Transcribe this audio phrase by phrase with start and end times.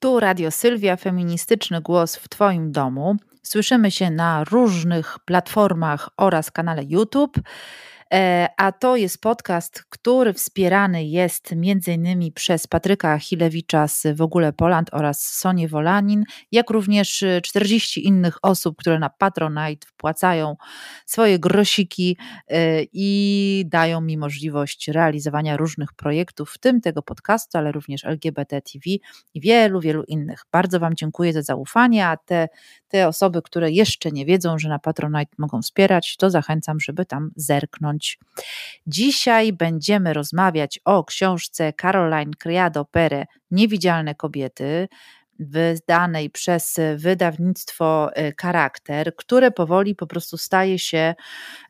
[0.00, 3.16] Tu Radio Sylwia, feministyczny głos w Twoim domu.
[3.42, 7.36] Słyszymy się na różnych platformach oraz kanale YouTube.
[8.14, 11.52] E, a to jest podcast, który wspierany jest
[11.86, 18.38] innymi przez Patryka Chilewicza z W ogóle Poland oraz Sonię Wolanin, jak również 40 innych
[18.42, 20.56] osób, które na Patronite wpłacają
[21.06, 22.16] swoje grosiki
[22.48, 28.62] e, i dają mi możliwość realizowania różnych projektów, w tym tego podcastu, ale również LGBT
[28.62, 28.80] TV
[29.34, 30.44] i wielu, wielu innych.
[30.52, 32.48] Bardzo Wam dziękuję za zaufanie, a te,
[32.88, 37.30] te osoby, które jeszcze nie wiedzą, że na Patronite mogą wspierać, to zachęcam, żeby tam
[37.36, 37.97] zerknąć
[38.86, 44.88] Dzisiaj będziemy rozmawiać o książce Caroline Criado Pere Niewidzialne kobiety
[45.38, 51.14] wydanej przez wydawnictwo e, Charakter, które powoli po prostu staje się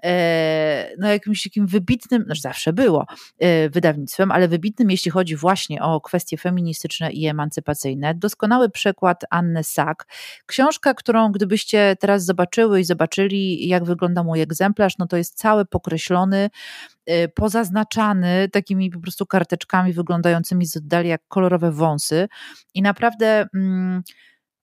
[0.04, 3.06] e, no, jakimś takim wybitnym, no, zawsze było
[3.38, 8.14] e, wydawnictwem, ale wybitnym, jeśli chodzi właśnie o kwestie feministyczne i emancypacyjne.
[8.14, 10.06] Doskonały przykład Anny Sack.
[10.46, 15.64] Książka, którą gdybyście teraz zobaczyły i zobaczyli, jak wygląda mój egzemplarz, no to jest cały
[15.64, 16.50] pokreślony,
[16.97, 16.97] Y,
[17.34, 22.28] pozaznaczany takimi po prostu karteczkami wyglądającymi z oddali jak kolorowe wąsy.
[22.74, 23.46] I naprawdę.
[23.54, 24.02] Mm,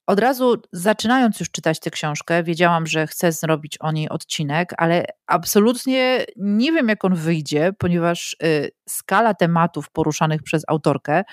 [0.07, 5.05] od razu zaczynając już czytać tę książkę, wiedziałam, że chcę zrobić o niej odcinek, ale
[5.27, 11.23] absolutnie nie wiem, jak on wyjdzie, ponieważ y, skala tematów poruszanych przez autorkę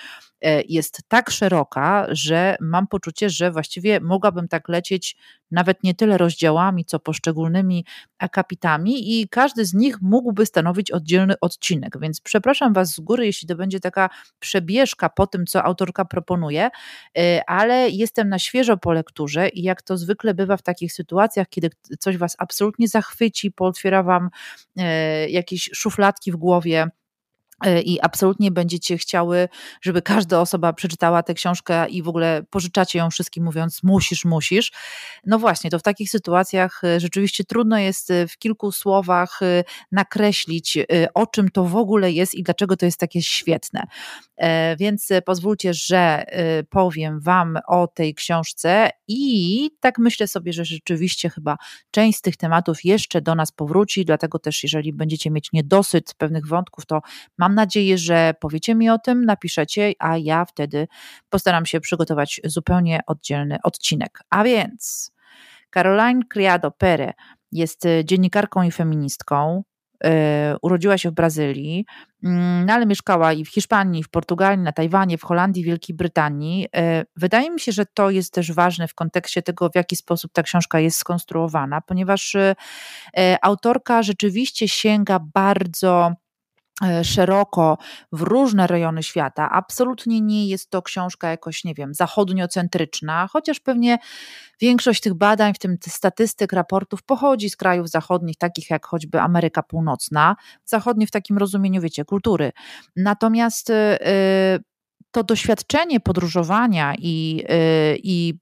[0.46, 5.16] y, jest tak szeroka, że mam poczucie, że właściwie mogłabym tak lecieć
[5.50, 7.84] nawet nie tyle rozdziałami, co poszczególnymi
[8.18, 12.00] akapitami i każdy z nich mógłby stanowić oddzielny odcinek.
[12.00, 16.70] Więc przepraszam Was z góry, jeśli to będzie taka przebieżka po tym, co autorka proponuje,
[17.18, 21.48] y, ale jestem na świeżo po lekturze i jak to zwykle bywa w takich sytuacjach,
[21.48, 24.30] kiedy coś Was absolutnie zachwyci, pootwiera Wam
[24.78, 24.82] y,
[25.30, 27.01] jakieś szufladki w głowie, E,
[27.84, 29.48] i absolutnie będziecie chciały,
[29.80, 34.72] żeby każda osoba przeczytała tę książkę i w ogóle pożyczacie ją wszystkim, mówiąc musisz, musisz.
[35.26, 39.40] No właśnie, to w takich sytuacjach e, rzeczywiście trudno jest e, w kilku słowach
[39.92, 40.78] nakreślić,
[41.14, 43.86] o czym to w ogóle jest i dlaczego to jest takie świetne.
[44.78, 46.24] Więc pozwólcie, że
[46.70, 51.56] powiem Wam o tej książce i tak myślę sobie, że rzeczywiście chyba
[51.90, 56.46] część z tych tematów jeszcze do nas powróci, dlatego też jeżeli będziecie mieć niedosyt pewnych
[56.46, 57.00] wątków, to
[57.38, 60.88] mam Mam nadzieję, że powiecie mi o tym, napiszecie, a ja wtedy
[61.30, 64.18] postaram się przygotować zupełnie oddzielny odcinek.
[64.30, 65.12] A więc
[65.74, 67.12] Caroline Criado Pere
[67.52, 69.64] jest e, dziennikarką i feministką.
[70.04, 71.86] E, urodziła się w Brazylii,
[72.24, 76.68] mm, no ale mieszkała i w Hiszpanii, w Portugalii, na Tajwanie, w Holandii, Wielkiej Brytanii.
[76.76, 80.32] E, wydaje mi się, że to jest też ważne w kontekście tego, w jaki sposób
[80.32, 82.36] ta książka jest skonstruowana, ponieważ
[83.42, 86.12] autorka rzeczywiście sięga bardzo
[87.02, 87.78] szeroko
[88.12, 89.50] w różne rejony świata.
[89.50, 93.98] Absolutnie nie jest to książka jakoś, nie wiem, zachodniocentryczna, chociaż pewnie
[94.60, 99.62] większość tych badań, w tym statystyk, raportów pochodzi z krajów zachodnich, takich jak choćby Ameryka
[99.62, 102.52] Północna, zachodnie w takim rozumieniu, wiecie, kultury.
[102.96, 103.74] Natomiast yy,
[105.10, 108.34] to doświadczenie podróżowania i, yy, i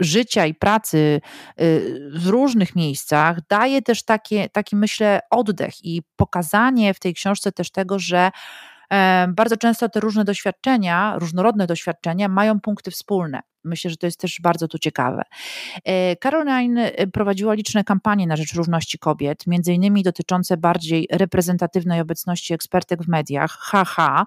[0.00, 1.20] życia i pracy
[1.60, 7.52] y, w różnych miejscach daje też takie, taki, myślę, oddech i pokazanie w tej książce
[7.52, 8.30] też tego, że
[9.28, 13.40] bardzo często te różne doświadczenia, różnorodne doświadczenia mają punkty wspólne.
[13.64, 15.22] Myślę, że to jest też bardzo tu ciekawe.
[15.84, 22.00] E, Caroline e, prowadziła liczne kampanie na rzecz równości kobiet, między innymi dotyczące bardziej reprezentatywnej
[22.00, 24.26] obecności ekspertek w mediach, haha.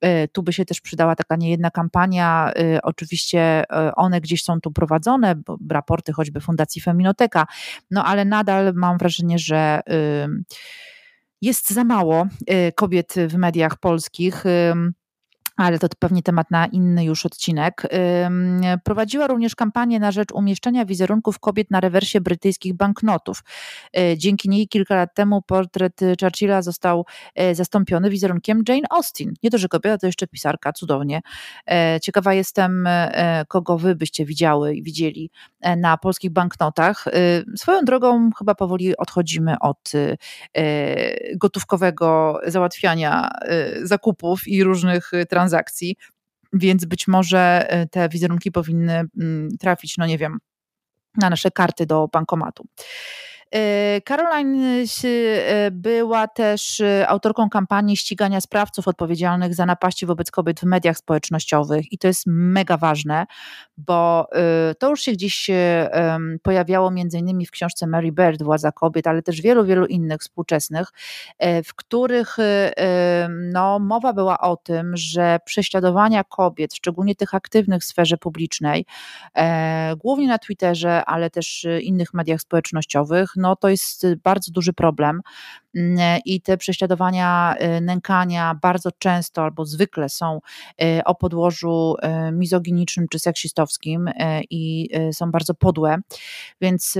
[0.00, 2.52] E, tu by się też przydała taka niejedna kampania.
[2.82, 3.64] Oczywiście
[3.96, 5.34] one gdzieś są tu prowadzone,
[5.70, 7.46] raporty choćby Fundacji Feminoteka,
[7.90, 9.80] no ale nadal mam wrażenie, że
[11.42, 12.26] jest za mało
[12.74, 14.44] kobiet w mediach polskich
[15.58, 17.82] ale to pewnie temat na inny już odcinek.
[18.84, 23.42] Prowadziła również kampanię na rzecz umieszczenia wizerunków kobiet na rewersie brytyjskich banknotów.
[23.98, 27.06] Y, dzięki niej kilka lat temu portret Churchilla został
[27.40, 29.34] y, zastąpiony wizerunkiem Jane Austen.
[29.42, 31.20] Nie to, że kobieta, to jeszcze pisarka, cudownie.
[31.96, 32.88] Y, ciekawa jestem,
[33.48, 35.30] kogo wy byście widziały i widzieli
[35.76, 37.04] na polskich banknotach.
[37.56, 39.92] Swoją drogą chyba powoli odchodzimy od
[41.36, 43.30] gotówkowego załatwiania
[43.82, 45.96] zakupów i różnych transakcji transakcji,
[46.52, 50.38] więc być może e, te wizerunki powinny mm, trafić, no nie wiem,
[51.16, 52.66] na nasze karty do bankomatu.
[53.54, 60.60] E, Caroline e, była też e, autorką kampanii ścigania sprawców odpowiedzialnych za napaści wobec kobiet
[60.60, 63.26] w mediach społecznościowych i to jest mega ważne,
[63.76, 64.26] bo
[64.78, 65.50] to już się gdzieś
[66.42, 70.88] pojawiało między innymi w książce Mary Bird, Władza kobiet, ale też wielu, wielu innych współczesnych,
[71.64, 72.36] w których
[73.52, 78.86] no, mowa była o tym, że prześladowania kobiet, szczególnie tych aktywnych w sferze publicznej,
[79.96, 85.20] głównie na Twitterze, ale też innych mediach społecznościowych, no to jest bardzo duży problem
[86.24, 90.40] i te prześladowania, y, nękania bardzo często albo zwykle są
[90.82, 91.94] y, o podłożu
[92.32, 94.10] mizoginicznym czy seksistowskim
[94.50, 95.96] i są bardzo podłe,
[96.60, 96.98] więc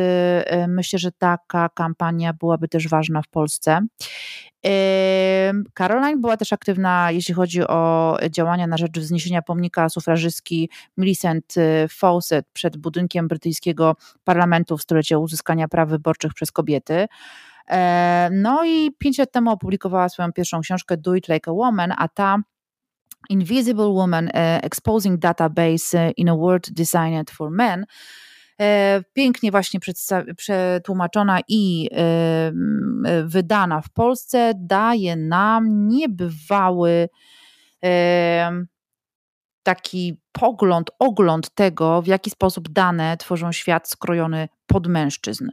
[0.69, 3.81] myślę, że taka kampania byłaby też ważna w Polsce.
[5.75, 11.55] Caroline była też aktywna, jeśli chodzi o działania na rzecz wzniesienia pomnika sufrażystki Millicent
[11.91, 17.07] Fawcett przed budynkiem brytyjskiego parlamentu w stulecie uzyskania praw wyborczych przez kobiety.
[18.31, 22.09] No i pięć lat temu opublikowała swoją pierwszą książkę Do It Like a Woman, a
[22.09, 22.37] ta
[23.31, 27.87] Invisible Woman Exposing Database in a World Designed for Men
[28.61, 29.81] E, pięknie właśnie
[30.37, 32.53] przetłumaczona i e,
[33.25, 37.09] wydana w Polsce, daje nam niebywały
[39.69, 45.49] taki pogląd, ogląd tego, w jaki sposób dane tworzą świat skrojony pod mężczyzn.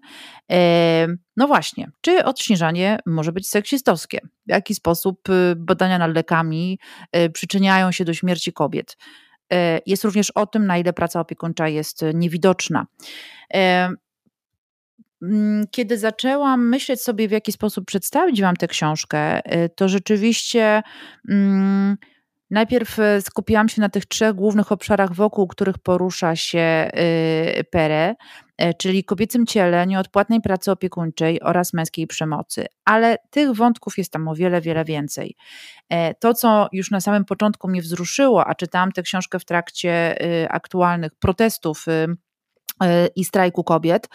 [1.37, 4.19] No właśnie, czy odśnieżanie może być seksistowskie?
[4.47, 6.79] W jaki sposób y, badania nad lekami
[7.17, 8.97] y, przyczyniają się do śmierci kobiet?
[9.53, 12.85] E, jest również o tym, na ile praca opiekuńcza jest niewidoczna.
[15.21, 19.41] Mm, kiedy zaczęłam myśleć sobie, w jaki sposób przedstawić Wam tę książkę,
[19.75, 20.83] to rzeczywiście.
[21.27, 21.97] Hmm,
[22.51, 26.89] Najpierw e, skupiłam się na tych trzech głównych obszarach, wokół których porusza się
[27.59, 28.15] y, Pere,
[28.57, 32.65] e, czyli kobiecym ciele, nieodpłatnej pracy opiekuńczej oraz męskiej przemocy.
[32.85, 35.35] Ale tych wątków jest tam o wiele, wiele więcej.
[35.89, 40.21] E, to, co już na samym początku mnie wzruszyło, a czytałam tę książkę w trakcie
[40.43, 42.15] y, aktualnych protestów y,
[43.15, 44.09] i strajku kobiet,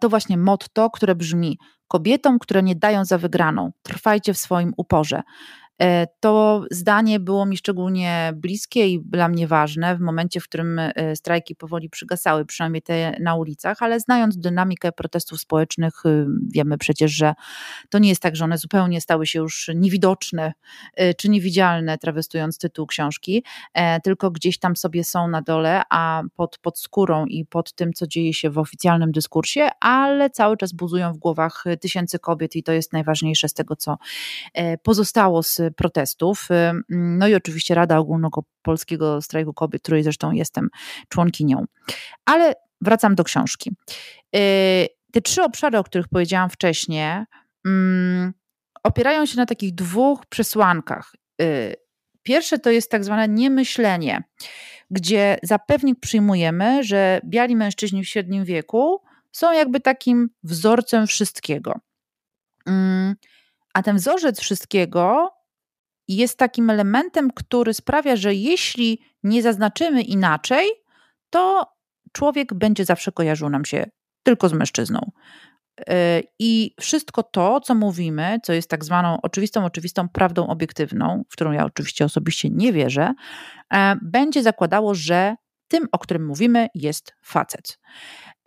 [0.00, 1.58] to właśnie motto, które brzmi:
[1.88, 5.22] Kobietom, które nie dają za wygraną, trwajcie w swoim uporze.
[5.82, 10.78] E, to zdanie było mi szczególnie bliskie i dla mnie ważne w momencie, w którym
[10.78, 16.78] e, strajki powoli przygasały, przynajmniej te na ulicach, ale znając dynamikę protestów społecznych, y, wiemy
[16.78, 17.34] przecież, że
[17.90, 20.52] to nie jest tak, że one zupełnie stały się już niewidoczne
[21.00, 23.44] y, czy niewidzialne, trawestując tytuł książki,
[23.74, 27.92] e, tylko gdzieś tam sobie są na dole, a pod, pod skórą i pod tym,
[27.92, 32.62] co dzieje się w oficjalnym dyskursie, ale cały czas buzują w głowach tysięcy kobiet i
[32.62, 33.96] to jest najważniejsze z tego, co
[34.82, 36.48] pozostało z protestów.
[36.50, 40.68] Y, no i oczywiście Rada Ogólnopolskiego Strajku Kobiet, której zresztą jestem
[41.08, 41.64] członkinią.
[42.24, 43.70] Ale wracam do książki.
[44.36, 47.24] Y, te trzy obszary, o których powiedziałam wcześniej,
[47.66, 48.32] mm,
[48.82, 51.12] opierają się na takich dwóch przesłankach.
[51.42, 51.74] Y,
[52.22, 54.22] pierwsze to jest tak zwane niemyślenie,
[54.90, 59.02] gdzie za pewnik przyjmujemy, że biali mężczyźni w średnim wieku
[59.32, 61.74] są jakby takim wzorcem wszystkiego.
[62.66, 63.14] Mm,
[63.74, 65.33] a ten wzorzec wszystkiego
[66.08, 70.68] jest takim elementem, który sprawia, że jeśli nie zaznaczymy inaczej,
[71.30, 71.66] to
[72.12, 73.86] człowiek będzie zawsze kojarzył nam się
[74.22, 75.10] tylko z mężczyzną.
[75.88, 81.32] E, I wszystko to, co mówimy, co jest tak zwaną oczywistą, oczywistą prawdą obiektywną, w
[81.32, 83.14] którą ja oczywiście osobiście nie wierzę,
[83.74, 85.34] e, będzie zakładało, że
[85.68, 87.78] tym, o którym mówimy, jest facet.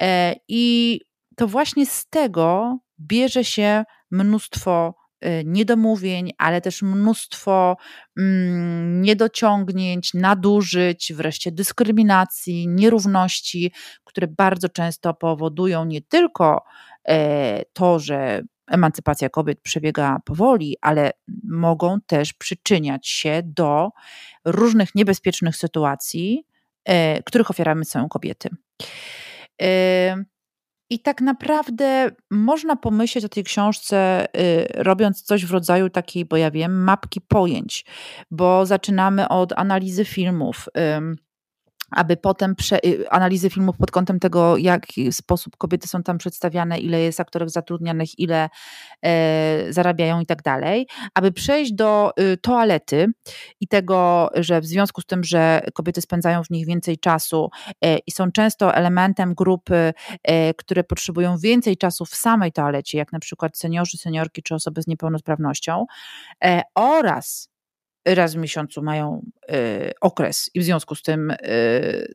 [0.01, 1.01] E, I
[1.35, 4.95] to właśnie z tego bierze się mnóstwo
[5.45, 7.77] niedomówień, ale też mnóstwo
[8.17, 13.71] mm, niedociągnięć, nadużyć, wreszcie dyskryminacji, nierówności,
[14.03, 16.63] które bardzo często powodują nie tylko
[17.07, 21.11] e, to, że emancypacja kobiet przebiega powoli, ale
[21.43, 23.89] mogą też przyczyniać się do
[24.45, 26.45] różnych niebezpiecznych sytuacji,
[26.85, 28.49] e, których ofiarami są kobiety.
[30.89, 36.37] I tak naprawdę można pomyśleć o tej książce, y, robiąc coś w rodzaju takiej, bo
[36.37, 37.85] ja wiem, mapki pojęć,
[38.31, 40.69] bo zaczynamy od analizy filmów.
[40.77, 41.26] Y,
[41.91, 46.79] aby potem prze, y, analizy filmów pod kątem tego, jak sposób kobiety są tam przedstawiane,
[46.79, 48.49] ile jest aktorek zatrudnianych, ile
[49.05, 53.07] e, zarabiają i tak dalej, aby przejść do y, toalety
[53.59, 57.49] i tego, że w związku z tym, że kobiety spędzają w nich więcej czasu
[57.83, 63.11] e, i są często elementem grupy, e, które potrzebują więcej czasu w samej toalecie, jak
[63.11, 65.85] na przykład seniorzy, seniorki czy osoby z niepełnosprawnością,
[66.43, 67.49] e, oraz
[68.15, 69.25] raz w miesiącu mają
[70.01, 71.33] okres i w związku z tym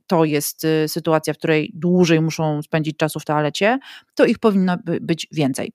[0.06, 3.78] to jest sytuacja, w której dłużej muszą spędzić czasu w toalecie,
[4.14, 5.72] to ich powinno być więcej.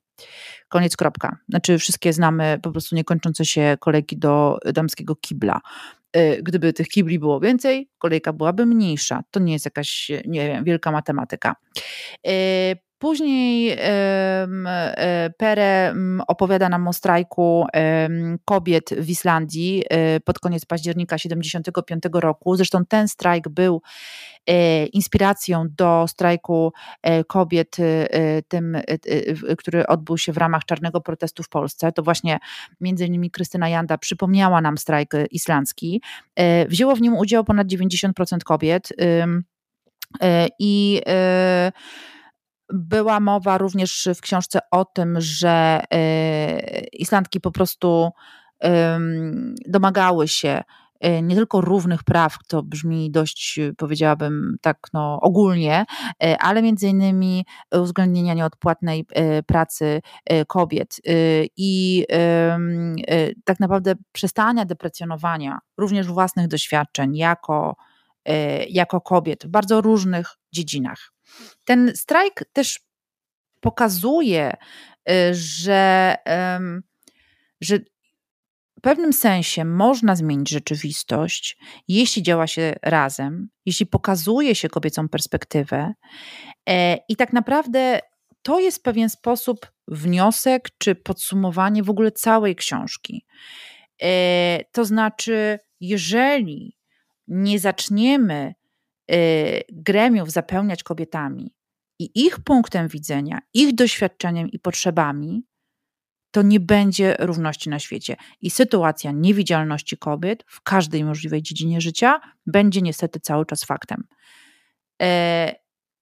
[0.70, 1.38] Koniec, kropka.
[1.50, 5.62] Znaczy, wszystkie znamy po prostu niekończące się kolejki do damskiego kibla.
[6.18, 9.24] Y, gdyby tych kibli było więcej, kolejka byłaby mniejsza.
[9.32, 11.56] To nie jest jakaś, nie wiem, wielka matematyka.
[13.00, 15.94] Później e, Pere
[16.28, 17.66] opowiada nam o strajku
[18.46, 19.84] kobiet w Islandii
[20.16, 22.56] y, pod koniec października 1975 roku.
[22.56, 23.82] Zresztą ten strajk był
[24.48, 28.78] E, inspiracją do strajku e, kobiet, e, tym,
[29.58, 31.92] który odbył się w ramach czarnego protestu w Polsce.
[31.92, 32.40] To właśnie
[32.82, 36.02] między innymi Krystyna Janda przypomniała nam strajk islandzki.
[36.68, 38.90] Wzięło w nim udział ponad 90% kobiet
[40.60, 41.02] i
[42.74, 45.84] była mowa również w książce o tym, że
[46.94, 48.10] Islandki po prostu
[49.68, 50.64] domagały się
[51.00, 55.86] E, nie tylko równych praw, to brzmi dość, powiedziałabym tak no, ogólnie,
[56.24, 59.06] e, ale między innymi uwzględnienia nieodpłatnej
[59.46, 60.02] pracy
[60.48, 61.02] kobiet
[61.58, 62.06] i
[63.46, 67.76] tak naprawdę przestania deprecjonowania również własnych doświadczeń jako,
[68.70, 71.17] jako kobiet w bardzo różnych dziedzinach.
[71.66, 72.80] Ten strajk też
[73.62, 74.54] pokazuje,
[75.32, 76.16] że,
[77.62, 77.80] że
[78.78, 81.58] w pewnym sensie można zmienić rzeczywistość,
[81.88, 85.94] jeśli działa się razem, jeśli pokazuje się kobiecą perspektywę.
[86.70, 88.00] E, I tak naprawdę
[88.42, 93.26] to jest w pewien sposób wniosek czy podsumowanie w ogóle całej książki.
[94.02, 96.78] E, to znaczy, jeżeli
[97.28, 98.54] nie zaczniemy
[99.72, 101.54] gremiów zapełniać kobietami
[102.00, 105.44] i ich punktem widzenia, ich doświadczeniem i potrzebami,
[106.32, 108.16] to nie będzie równości na świecie.
[108.42, 114.04] I sytuacja niewidzialności kobiet w każdej możliwej dziedzinie życia będzie niestety cały czas faktem.
[115.02, 115.56] E,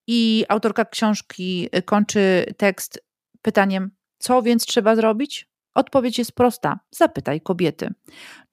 [0.08, 3.06] I autorka książki kończy tekst
[3.42, 5.50] pytaniem: Co więc trzeba zrobić?
[5.76, 7.90] Odpowiedź jest prosta: zapytaj kobiety.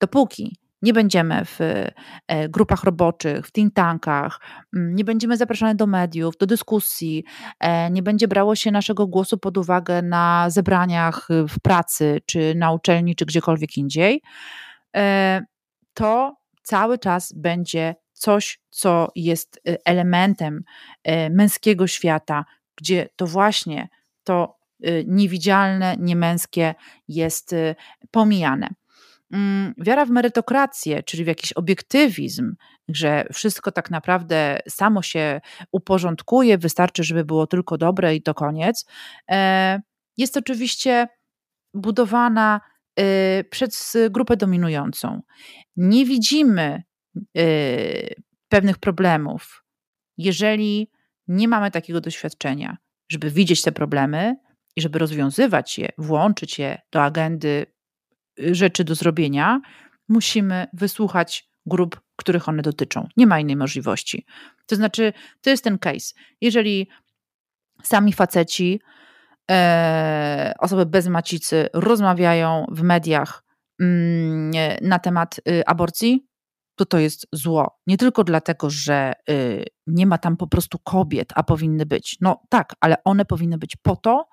[0.01, 4.41] Dopóki nie będziemy w e, grupach roboczych, w think tankach,
[4.77, 7.25] mm, nie będziemy zapraszane do mediów, do dyskusji,
[7.61, 12.73] e, nie będzie brało się naszego głosu pod uwagę na zebraniach w pracy, czy na
[12.73, 14.23] uczelni, czy gdziekolwiek indziej,
[14.97, 15.43] e,
[15.95, 20.65] to cały czas będzie coś, co jest elementem
[21.31, 22.45] męskiego świata,
[22.77, 23.89] gdzie to właśnie
[24.25, 24.57] to
[25.07, 26.75] niewidzialne, niemęskie
[27.09, 27.55] jest
[28.11, 28.69] pomijane.
[29.33, 32.55] Mm, wiara w merytokrację, czyli w jakiś obiektywizm,
[32.89, 35.41] że wszystko tak naprawdę samo się
[35.73, 38.87] uporządkuje, wystarczy, żeby było tylko dobre i to koniec,
[39.31, 39.81] e,
[40.17, 41.09] jest oczywiście
[41.75, 42.61] budowana
[42.97, 45.23] e, przez grupę dominującą.
[45.77, 46.83] Nie widzimy
[47.37, 47.43] e,
[48.49, 49.65] pewnych problemów,
[50.19, 50.91] jeżeli
[51.29, 52.77] nie mamy takiego doświadczenia,
[53.09, 54.37] żeby widzieć te problemy
[54.77, 57.67] i żeby rozwiązywać je, włączyć je do agendy
[58.53, 59.61] rzeczy do zrobienia,
[60.09, 63.09] musimy wysłuchać grup, których one dotyczą.
[63.17, 64.27] Nie ma innej możliwości.
[64.67, 66.15] To znaczy, to jest ten case.
[66.41, 66.89] Jeżeli
[67.83, 68.81] sami faceci,
[69.51, 73.45] e, osoby bez macicy rozmawiają w mediach
[73.81, 76.27] mm, na temat y, aborcji,
[76.77, 77.79] to to jest zło.
[77.87, 82.17] Nie tylko dlatego, że y, nie ma tam po prostu kobiet, a powinny być.
[82.21, 84.29] No tak, ale one powinny być po to,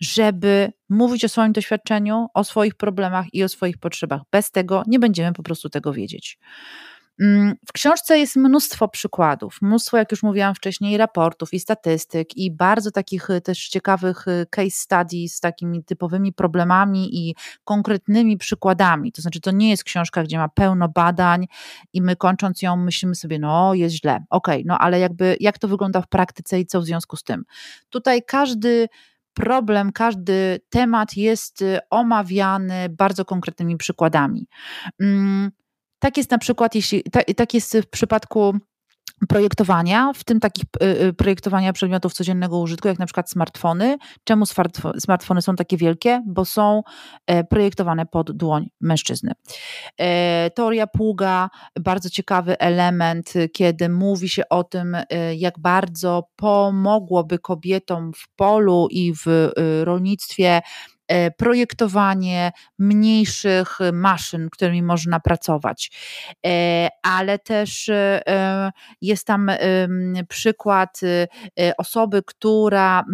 [0.00, 4.22] żeby mówić o swoim doświadczeniu, o swoich problemach i o swoich potrzebach.
[4.32, 6.38] Bez tego nie będziemy po prostu tego wiedzieć.
[7.20, 12.50] Mm, w książce jest mnóstwo przykładów, mnóstwo, jak już mówiłam wcześniej, raportów i statystyk, i
[12.50, 17.34] bardzo takich y, też ciekawych y, case studies z takimi typowymi problemami i
[17.64, 19.12] konkretnymi przykładami.
[19.12, 21.46] To znaczy, to nie jest książka, gdzie ma pełno badań
[21.92, 25.58] i my kończąc ją myślimy sobie, no jest źle, okej, okay, no ale jakby jak
[25.58, 27.44] to wygląda w praktyce i co w związku z tym.
[27.90, 28.88] Tutaj każdy
[29.34, 34.46] problem, każdy temat jest y, omawiany bardzo konkretnymi przykładami.
[35.00, 35.50] Mm,
[35.98, 38.58] tak jest na przykład, jeśli, tak, tak jest w przypadku
[39.28, 43.98] projektowania, w tym takich y, y, projektowania przedmiotów codziennego użytku, jak na przykład smartfony.
[44.24, 44.44] Czemu
[44.98, 46.22] smartfony są takie wielkie?
[46.26, 46.82] Bo są
[47.26, 49.32] e, projektowane pod dłoń mężczyzny.
[49.98, 57.38] E, teoria pługa, bardzo ciekawy element, kiedy mówi się o tym, e, jak bardzo pomogłoby
[57.38, 59.50] kobietom w polu i w
[59.84, 60.60] rolnictwie
[61.36, 65.90] projektowanie mniejszych maszyn, którymi można pracować.
[67.02, 67.90] Ale też
[69.00, 69.50] jest tam
[70.28, 71.00] przykład
[71.78, 73.04] osoby, która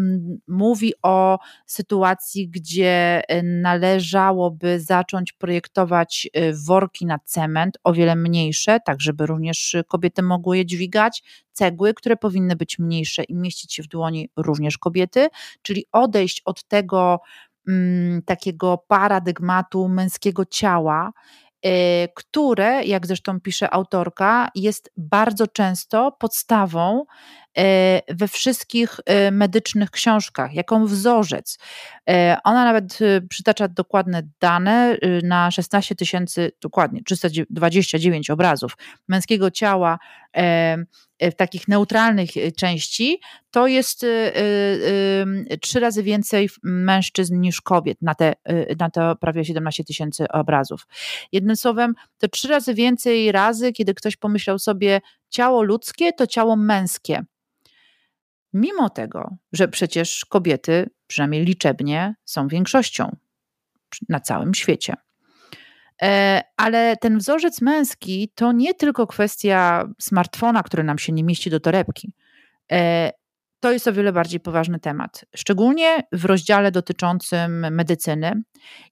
[0.49, 6.29] mówi o sytuacji, gdzie należałoby zacząć projektować
[6.67, 12.17] worki na cement, o wiele mniejsze, tak żeby również kobiety mogły je dźwigać, cegły, które
[12.17, 15.29] powinny być mniejsze i mieścić się w dłoni również kobiety,
[15.63, 17.21] czyli odejść od tego
[18.27, 21.13] takiego paradygmatu męskiego ciała,
[21.67, 21.71] y,
[22.15, 27.05] które, jak zresztą pisze autorka, jest bardzo często podstawą
[27.59, 31.59] E, we wszystkich e, medycznych książkach, jaką wzorzec.
[32.09, 32.99] E, ona nawet
[33.29, 38.77] przytacza dokładne dane na 16 tysięcy, dokładnie 329 obrazów
[39.09, 39.99] męskiego ciała
[41.37, 44.07] takich neutralnych części, to jest
[45.61, 48.35] trzy razy więcej mężczyzn niż kobiet na te,
[48.79, 50.87] na te prawie 17 tysięcy obrazów.
[51.33, 56.57] Jednym słowem, to trzy razy więcej razy, kiedy ktoś pomyślał sobie, ciało ludzkie to ciało
[56.57, 57.25] męskie.
[58.53, 63.17] Mimo tego, że przecież kobiety, przynajmniej liczebnie, są większością
[64.09, 64.95] na całym świecie.
[66.03, 71.51] E, ale ten wzorzec męski to nie tylko kwestia smartfona, który nam się nie mieści
[71.51, 72.13] do torebki.
[72.73, 73.11] E,
[73.61, 78.43] to jest o wiele bardziej poważny temat, szczególnie w rozdziale dotyczącym medycyny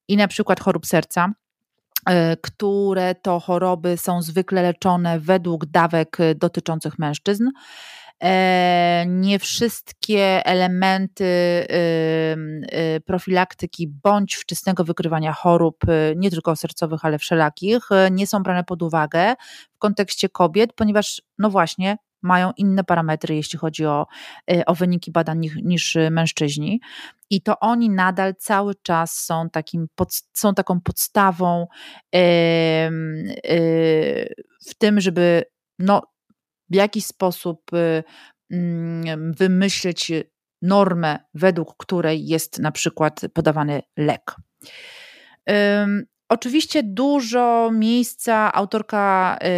[0.09, 1.33] i na przykład chorób serca,
[2.07, 7.49] e, które to choroby są zwykle leczone według dawek dotyczących mężczyzn.
[8.23, 17.19] E, nie wszystkie elementy y, profilaktyki bądź wczesnego wykrywania chorób, y, nie tylko sercowych, ale
[17.19, 19.35] wszelakich, y, nie są brane pod uwagę
[19.75, 24.07] w kontekście kobiet, ponieważ, no właśnie, mają inne parametry, jeśli chodzi o,
[24.67, 26.81] o wyniki badań niż, mężczyźni.
[27.31, 31.67] I to oni nadal cały czas są, takim pod, są taką podstawą
[34.67, 35.45] w tym, żeby
[35.79, 36.03] no,
[36.71, 38.05] w jakiś sposób y,
[38.51, 40.13] mm, wymyśleć
[40.63, 44.37] normę, według której jest na przykład podawany lek.
[46.31, 49.49] Oczywiście dużo miejsca autorka, yy,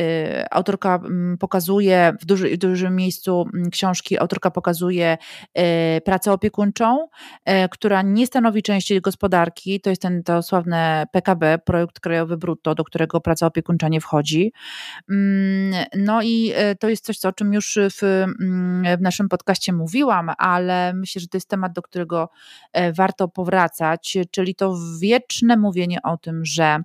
[0.00, 5.18] yy, autorka mm, pokazuje, w, duży, w dużym miejscu mm, książki autorka pokazuje
[5.54, 5.62] yy,
[6.04, 7.08] pracę opiekuńczą,
[7.48, 12.74] y, która nie stanowi części gospodarki, to jest ten to sławne PKB, Projekt Krajowy Brutto,
[12.74, 14.52] do którego praca opiekuńcza nie wchodzi.
[15.10, 18.26] Mm, no i y, to jest coś, o czym już w,
[18.98, 22.28] w naszym podcaście mówiłam, ale myślę, że to jest temat, do którego
[22.78, 25.71] y, warto powracać, czyli to wieczne mówienie
[26.02, 26.82] o tym, że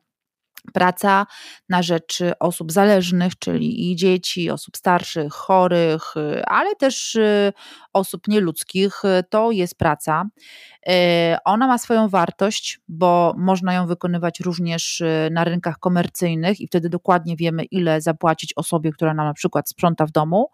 [0.74, 1.26] praca
[1.70, 6.14] na rzecz osób zależnych, czyli i dzieci, osób starszych, chorych,
[6.48, 7.54] ale też y,
[7.94, 10.26] osób nieludzkich, to jest praca.
[10.90, 10.92] Y,
[11.46, 16.90] ona ma swoją wartość, bo można ją wykonywać również y, na rynkach komercyjnych i wtedy
[16.90, 20.50] dokładnie wiemy, ile zapłacić osobie, która nam na przykład sprząta w domu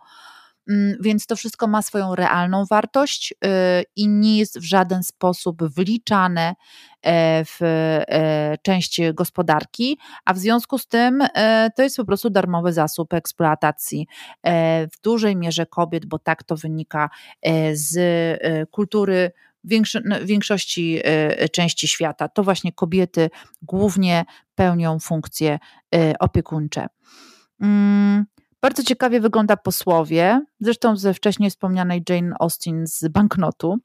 [1.00, 3.48] więc to wszystko ma swoją realną wartość y,
[3.96, 6.56] i nie jest w żaden sposób wliczane
[7.02, 12.30] e, w e, część gospodarki, a w związku z tym e, to jest po prostu
[12.30, 14.08] darmowy zasób eksploatacji
[14.94, 17.10] w dużej mierze kobiet, bo tak to wynika
[17.74, 17.98] z
[18.72, 19.32] kultury
[20.06, 21.02] no, większości
[21.52, 22.28] części świata.
[22.28, 23.30] To właśnie kobiety
[23.62, 25.60] głównie pełnią funkcje
[26.20, 26.88] opiekuńcze.
[28.64, 33.78] Bardzo ciekawie wygląda posłowie, zresztą ze wcześniej wspomnianej Jane Austen z banknotu.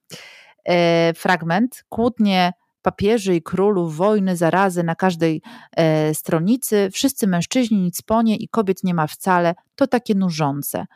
[0.64, 1.84] E, fragment.
[1.88, 5.42] Kłótnie papieży i królów, wojny, zarazy na każdej
[5.76, 10.86] e, stronicy, wszyscy mężczyźni, nic po nie i kobiet nie ma wcale, to takie nużące.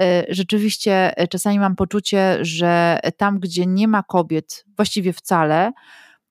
[0.00, 5.72] E, rzeczywiście e, czasami mam poczucie, że tam, gdzie nie ma kobiet właściwie wcale,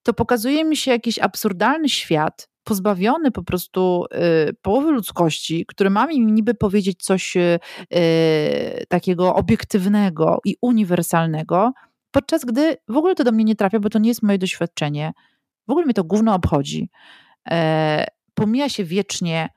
[0.04, 4.06] to pokazuje mi się jakiś absurdalny świat, pozbawiony po prostu
[4.50, 7.60] y, połowy ludzkości, który ma mi niby powiedzieć coś y,
[7.96, 11.74] y, takiego obiektywnego i uniwersalnego,
[12.12, 15.12] podczas gdy w ogóle to do mnie nie trafia, bo to nie jest moje doświadczenie.
[15.68, 16.90] W ogóle mnie to gówno obchodzi.
[17.50, 19.50] E, pomija się wiecznie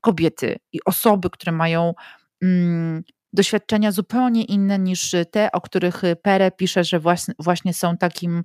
[0.00, 1.94] kobiety i osoby, które mają
[2.42, 8.44] mm, doświadczenia zupełnie inne niż te, o których Pere pisze, że właśnie, właśnie są takim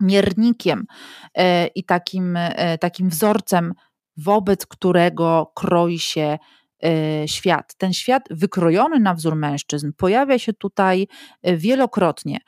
[0.00, 0.86] miernikiem
[1.34, 3.74] e, i takim, e, takim wzorcem,
[4.16, 6.38] wobec którego kroi się
[6.84, 7.74] e, świat.
[7.74, 11.06] Ten świat wykrojony na wzór mężczyzn pojawia się tutaj
[11.42, 12.38] wielokrotnie.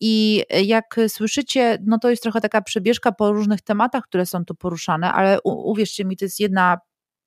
[0.00, 4.54] I jak słyszycie, no to jest trochę taka przebieżka po różnych tematach, które są tu
[4.54, 6.78] poruszane, ale uwierzcie mi, to jest jedna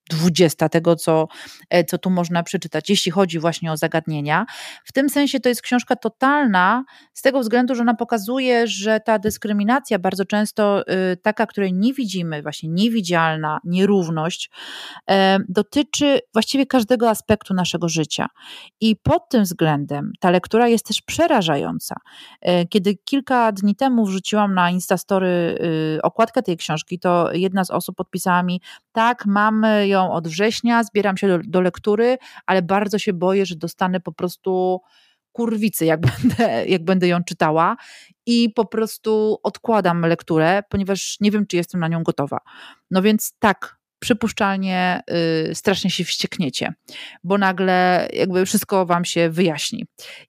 [0.09, 1.27] dwudziesta tego, co,
[1.69, 4.45] e, co tu można przeczytać, jeśli chodzi właśnie o zagadnienia.
[4.85, 9.19] W tym sensie to jest książka totalna, z tego względu, że ona pokazuje, że ta
[9.19, 14.49] dyskryminacja bardzo często y, taka, której nie widzimy, właśnie niewidzialna, nierówność,
[15.09, 18.27] e, dotyczy właściwie każdego aspektu naszego życia.
[18.81, 21.95] I pod tym względem ta lektura jest też przerażająca.
[22.41, 25.57] E, kiedy kilka dni temu wrzuciłam na Instastory
[25.97, 28.61] y, okładkę tej książki, to jedna z osób podpisała mi,
[28.91, 33.55] tak, mamy ją od września, zbieram się do, do lektury, ale bardzo się boję, że
[33.55, 34.81] dostanę po prostu
[35.31, 37.75] kurwicy, jak będę, jak będę ją czytała
[38.25, 42.37] i po prostu odkładam lekturę, ponieważ nie wiem, czy jestem na nią gotowa.
[42.91, 45.01] No więc tak, przypuszczalnie
[45.49, 46.73] y, strasznie się wściekniecie,
[47.23, 49.85] bo nagle jakby wszystko wam się wyjaśni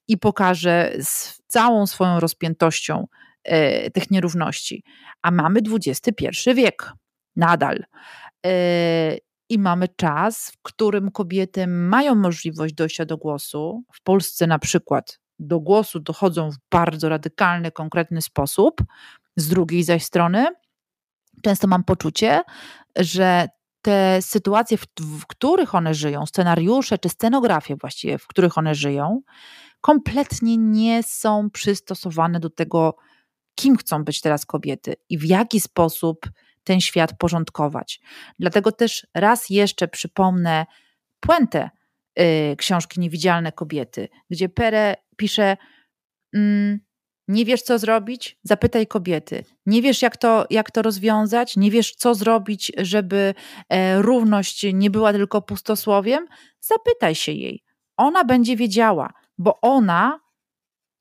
[0.08, 3.06] i pokaże z całą swoją rozpiętością
[3.48, 4.84] y, tych nierówności.
[5.22, 6.92] A mamy XXI wiek
[7.36, 7.84] nadal.
[8.46, 9.18] Y,
[9.48, 13.84] i mamy czas, w którym kobiety mają możliwość dojścia do głosu.
[13.92, 18.82] W Polsce na przykład do głosu dochodzą w bardzo radykalny, konkretny sposób.
[19.36, 20.46] Z drugiej zaś strony,
[21.42, 22.42] często mam poczucie,
[22.96, 23.48] że
[23.82, 29.20] te sytuacje, w, w których one żyją, scenariusze czy scenografie właściwie, w których one żyją,
[29.80, 32.96] kompletnie nie są przystosowane do tego,
[33.54, 36.30] kim chcą być teraz kobiety i w jaki sposób
[36.64, 38.00] ten świat porządkować.
[38.38, 40.66] Dlatego też raz jeszcze przypomnę
[41.20, 41.70] puentę
[42.18, 45.56] y, książki Niewidzialne kobiety, gdzie Pere pisze
[46.34, 46.80] mm,
[47.28, 48.38] nie wiesz, co zrobić?
[48.42, 49.44] Zapytaj kobiety.
[49.66, 51.56] Nie wiesz, jak to, jak to rozwiązać?
[51.56, 53.34] Nie wiesz, co zrobić, żeby
[53.68, 56.26] e, równość nie była tylko pustosłowiem?
[56.60, 57.64] Zapytaj się jej.
[57.96, 60.20] Ona będzie wiedziała, bo ona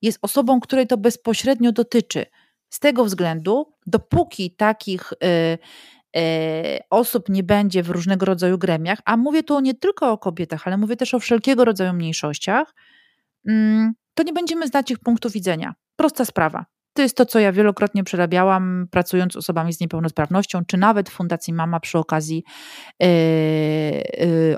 [0.02, 2.26] jest osobą, której to bezpośrednio dotyczy.
[2.74, 5.18] Z tego względu, dopóki takich y,
[6.18, 10.68] y, osób nie będzie w różnego rodzaju gremiach, a mówię tu nie tylko o kobietach,
[10.68, 12.74] ale mówię też o wszelkiego rodzaju mniejszościach,
[13.48, 15.74] mm, to nie będziemy znać ich punktu widzenia.
[15.96, 16.66] Prosta sprawa.
[16.94, 21.14] To jest to, co ja wielokrotnie przerabiałam, pracując z osobami z niepełnosprawnością, czy nawet w
[21.14, 22.44] Fundacji Mama przy okazji
[23.00, 23.10] yy,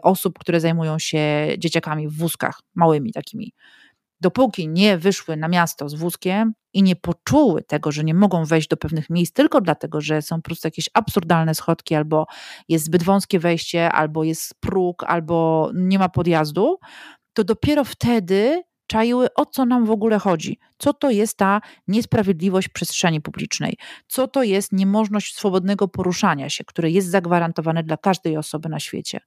[0.02, 3.54] osób, które zajmują się dzieciakami w wózkach, małymi takimi
[4.26, 8.68] dopóki nie wyszły na miasto z wózkiem i nie poczuły tego, że nie mogą wejść
[8.68, 12.26] do pewnych miejsc tylko dlatego, że są po prostu jakieś absurdalne schodki, albo
[12.70, 16.80] jest zbyt wąskie wejście, albo jest próg, albo nie ma podjazdu,
[17.34, 20.60] to dopiero wtedy czaiły, o co nam w ogóle chodzi.
[20.78, 23.78] Co to jest ta niesprawiedliwość przestrzeni publicznej?
[24.08, 29.20] Co to jest niemożność swobodnego poruszania się, które jest zagwarantowane dla każdej osoby na świecie?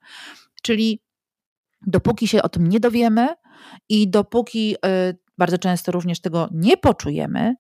[0.62, 1.00] Czyli
[1.86, 3.28] dopóki się o tym nie dowiemy,
[3.88, 7.54] i dopóki y, bardzo często również tego nie poczujemy,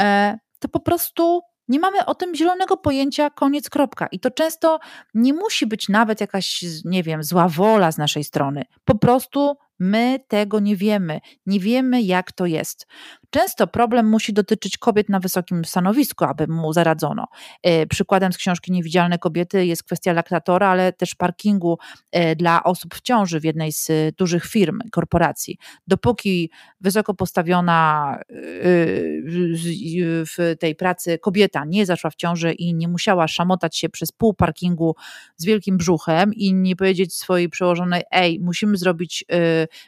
[0.00, 4.06] e, to po prostu nie mamy o tym zielonego pojęcia, koniec, kropka.
[4.06, 4.78] I to często
[5.14, 8.64] nie musi być nawet jakaś, nie wiem, zła wola z naszej strony.
[8.84, 12.86] Po prostu My tego nie wiemy, nie wiemy jak to jest.
[13.34, 17.26] Często problem musi dotyczyć kobiet na wysokim stanowisku, aby mu zaradzono.
[17.62, 21.78] E, przykładem z książki Niewidzialne kobiety jest kwestia laktatora, ale też parkingu
[22.10, 25.58] e, dla osób w ciąży w jednej z dużych firm, korporacji.
[25.86, 28.34] Dopóki wysoko postawiona e,
[30.26, 34.34] w tej pracy kobieta nie zaszła w ciąży i nie musiała szamotać się przez pół
[34.34, 34.96] parkingu
[35.36, 39.24] z wielkim brzuchem i nie powiedzieć swojej przełożonej, ej, musimy zrobić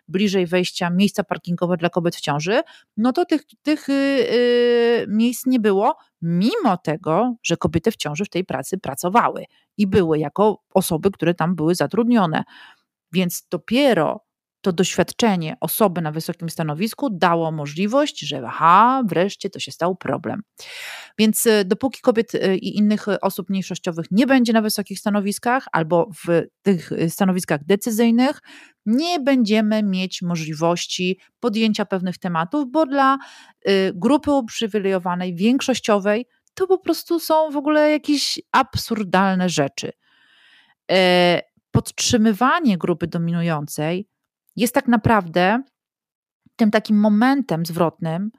[0.09, 2.61] bliżej wejścia miejsca parkingowe dla kobiet w ciąży,
[2.97, 8.31] no to tych, tych yy, miejsc nie było, mimo tego, że kobiety w ciąży w
[8.31, 9.45] tej pracy pracowały
[9.77, 12.45] i były jako osoby, które tam były zatrudnione.
[13.13, 14.21] Więc dopiero
[14.65, 20.43] to doświadczenie osoby na wysokim stanowisku dało możliwość, że aha, wreszcie to się stał problem.
[21.19, 26.11] Więc y, dopóki kobiet y, i innych osób mniejszościowych nie będzie na wysokich stanowiskach albo
[26.27, 28.41] w tych y, stanowiskach decyzyjnych,
[28.87, 33.19] nie będziemy mieć możliwości podjęcia pewnych tematów, bo dla
[33.95, 39.93] grupy uprzywilejowanej, większościowej, to po prostu są w ogóle jakieś absurdalne rzeczy.
[40.91, 44.09] E, podtrzymywanie grupy dominującej
[44.57, 45.63] jest tak naprawdę
[46.57, 48.31] tym takim momentem zwrotnym,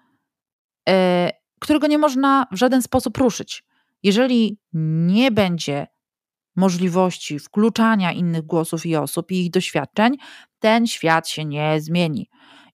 [0.89, 3.63] e, którego nie można w żaden sposób ruszyć.
[4.03, 4.59] Jeżeli
[5.07, 5.87] nie będzie
[6.55, 10.17] możliwości wkluczania innych głosów i osób i ich doświadczeń,
[10.59, 12.29] ten świat się nie zmieni.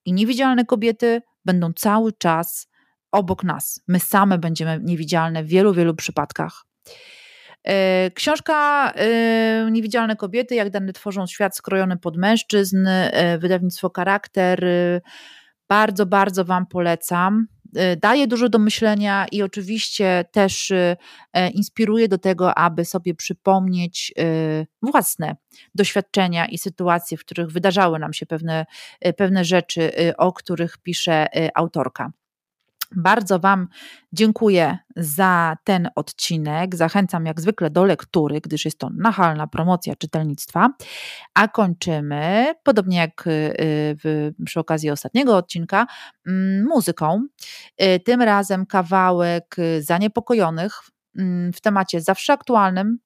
[0.05, 2.67] I niewidzialne kobiety będą cały czas
[3.11, 3.81] obok nas.
[3.87, 6.65] My same będziemy niewidzialne w wielu, wielu przypadkach.
[7.63, 14.65] E, książka e, Niewidzialne kobiety, jak dane tworzą świat skrojony pod mężczyzn, e, wydawnictwo Charakter.
[15.69, 17.47] Bardzo, bardzo Wam polecam.
[18.01, 20.73] daje dużo do myślenia i oczywiście też
[21.53, 24.13] inspiruje do tego, aby sobie przypomnieć
[24.81, 25.35] własne
[25.75, 28.65] doświadczenia i sytuacje, w których wydarzały nam się pewne,
[29.17, 32.11] pewne rzeczy, o których pisze autorka.
[32.95, 33.67] Bardzo Wam
[34.13, 36.75] dziękuję za ten odcinek.
[36.75, 40.69] Zachęcam jak zwykle do lektury, gdyż jest to nachalna promocja czytelnictwa.
[41.33, 43.53] A kończymy, podobnie jak y,
[44.03, 45.87] w, przy okazji ostatniego odcinka,
[46.27, 47.27] mm, muzyką.
[47.81, 50.81] Y, tym razem kawałek zaniepokojonych
[51.17, 52.99] mm, w temacie zawsze aktualnym,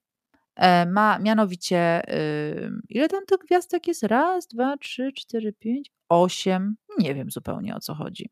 [0.56, 4.02] e, ma mianowicie, y, ile tam tych gwiazdek jest?
[4.02, 6.76] Raz, dwa, trzy, cztery, pięć, osiem.
[6.98, 8.30] Nie wiem zupełnie o co chodzi.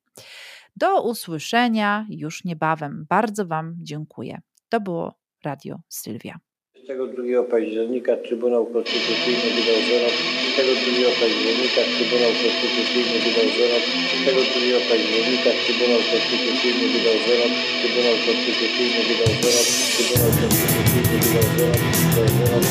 [0.76, 3.06] Do usłyszenia już niebawem.
[3.08, 4.40] Bardzo Wam dziękuję.
[4.68, 6.38] To było Radio Sylwia.
[6.84, 10.14] 22 października Trybunał Konstytucyjny wydał wyrok.
[10.54, 13.84] 22 października Trybunał Konstytucyjny wydał wyrok.
[14.22, 17.52] 22 października Trybunał Konstytucyjny wydał wyrok.
[17.80, 19.66] Trybunał Konstytucyjny wydał wyrok.
[19.94, 21.16] Trybunał Konstytucyjny.
[21.24, 21.80] Wydał wyrok.
[22.14, 22.64] Wydał wyrok.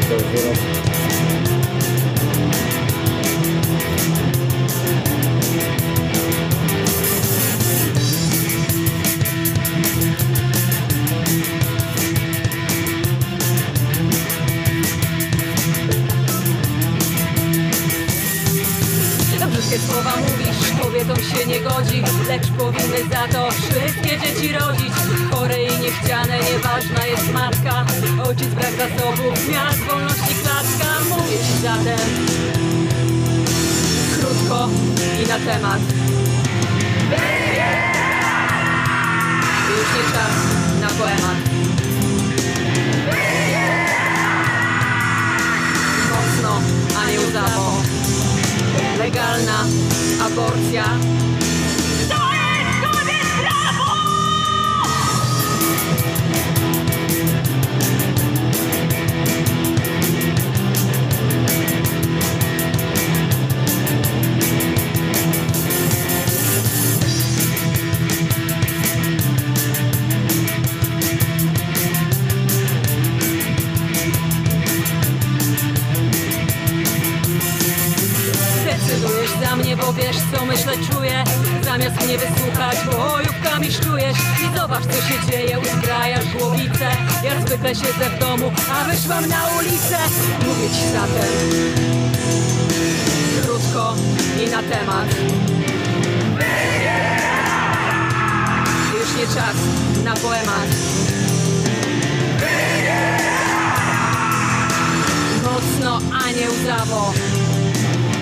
[0.00, 0.58] Wydał wyrok.
[21.06, 24.92] Kobietom się nie godzi Lecz powinny za to wszystkie dzieci rodzić.
[25.30, 27.86] Chore i niechciane, nieważna jest matka.
[28.28, 31.00] Ojciec brak zasobów, miast wolności klatka.
[31.08, 32.08] Mówię ci zatem
[34.20, 34.68] Krótko
[35.24, 35.80] i na temat.
[39.70, 40.34] Już nie czas
[40.80, 41.53] na poemat
[48.98, 49.66] legalna
[50.20, 50.84] aborcja.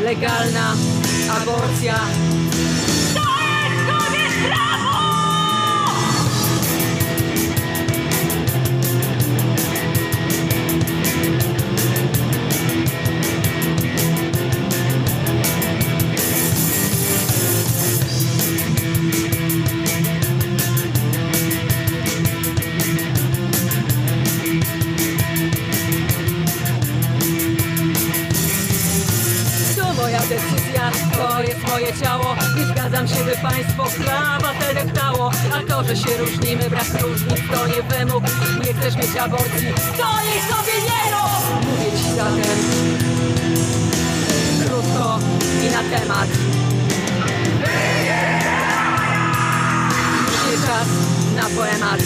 [0.04, 0.76] Legalna
[1.30, 1.96] aborcja.
[33.98, 38.24] Te deptało A to, że się różnimy, brak różnic to nie wymóg.
[38.64, 39.66] Nie chcesz mieć aborcji,
[39.98, 41.66] to niech sobie nie rób!
[41.66, 42.58] Mówię ci zatem
[44.66, 45.18] Krótko
[45.62, 46.28] i na temat.
[50.26, 50.88] Już nie czas
[51.36, 52.00] na poemat.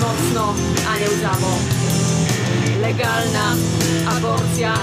[0.00, 0.54] Mocno,
[0.88, 1.58] a nie łzawo.
[2.80, 3.54] Legalna
[4.16, 4.74] aborcja.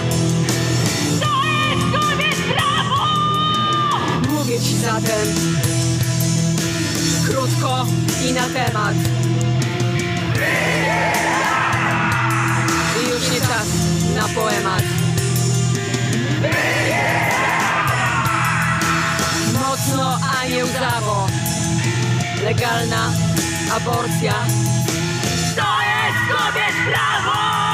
[4.59, 5.27] Ci zatem
[7.25, 7.85] krótko
[8.29, 8.95] i na temat.
[13.01, 13.67] I już nie czas
[14.15, 14.83] na poemat.
[19.53, 21.27] Mocno, a nie łzawo.
[22.43, 23.11] Legalna
[23.75, 24.33] aborcja.
[25.55, 27.70] To jest kobiet prawo!